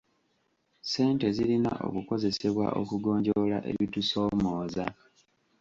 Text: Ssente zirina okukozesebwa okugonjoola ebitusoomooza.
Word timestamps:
Ssente 0.81 1.27
zirina 1.35 1.71
okukozesebwa 1.87 2.67
okugonjoola 2.81 3.57
ebitusoomooza. 3.71 4.85